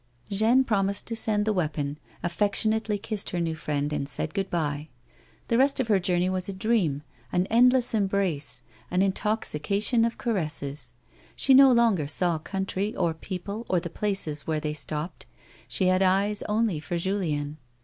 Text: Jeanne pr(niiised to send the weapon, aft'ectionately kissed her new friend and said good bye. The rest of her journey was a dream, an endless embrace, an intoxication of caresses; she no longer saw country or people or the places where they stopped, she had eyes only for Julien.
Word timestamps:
Jeanne 0.31 0.65
pr(niiised 0.65 1.05
to 1.05 1.15
send 1.15 1.45
the 1.45 1.53
weapon, 1.53 1.99
aft'ectionately 2.23 2.99
kissed 2.99 3.29
her 3.29 3.39
new 3.39 3.53
friend 3.53 3.93
and 3.93 4.09
said 4.09 4.33
good 4.33 4.49
bye. 4.49 4.87
The 5.47 5.59
rest 5.59 5.79
of 5.79 5.89
her 5.89 5.99
journey 5.99 6.27
was 6.27 6.49
a 6.49 6.53
dream, 6.53 7.03
an 7.31 7.45
endless 7.51 7.93
embrace, 7.93 8.63
an 8.89 9.03
intoxication 9.03 10.03
of 10.03 10.17
caresses; 10.17 10.95
she 11.35 11.53
no 11.53 11.71
longer 11.71 12.07
saw 12.07 12.39
country 12.39 12.95
or 12.95 13.13
people 13.13 13.63
or 13.69 13.79
the 13.79 13.91
places 13.91 14.47
where 14.47 14.59
they 14.59 14.73
stopped, 14.73 15.27
she 15.67 15.85
had 15.85 16.01
eyes 16.01 16.41
only 16.49 16.79
for 16.79 16.97
Julien. 16.97 17.59